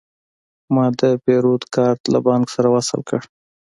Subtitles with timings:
[0.73, 3.19] ما د پیرود کارت له بانک سره وصل کړ.